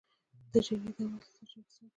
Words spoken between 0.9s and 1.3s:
د دوام